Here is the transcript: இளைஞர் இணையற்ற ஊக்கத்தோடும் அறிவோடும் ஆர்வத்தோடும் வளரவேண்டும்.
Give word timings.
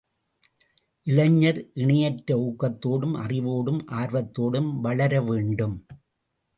இளைஞர் 1.07 1.59
இணையற்ற 1.73 2.37
ஊக்கத்தோடும் 2.37 3.13
அறிவோடும் 3.13 3.81
ஆர்வத்தோடும் 3.91 4.71
வளரவேண்டும். 4.79 5.85